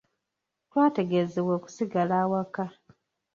[0.69, 2.65] Twategeezebwa okusigala awaka.